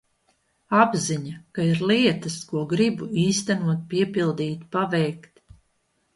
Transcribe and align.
Apziņa, 0.83 1.33
ka 1.57 1.65
ir 1.73 1.81
lietas, 1.91 2.39
ko 2.53 2.65
gribu 2.73 3.11
īstenot, 3.27 3.85
piepildīt, 3.93 4.67
paveikt. 4.79 5.33